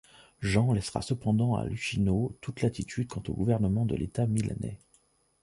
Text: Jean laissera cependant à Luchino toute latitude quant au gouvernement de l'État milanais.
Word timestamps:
Jean 0.41 0.73
laissera 0.73 1.03
cependant 1.03 1.53
à 1.53 1.63
Luchino 1.63 2.35
toute 2.41 2.63
latitude 2.63 3.07
quant 3.07 3.21
au 3.27 3.33
gouvernement 3.35 3.85
de 3.85 3.95
l'État 3.95 4.25
milanais. 4.25 4.79